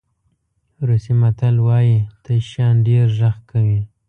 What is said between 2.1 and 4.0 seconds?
تش شیان ډېر غږ کوي.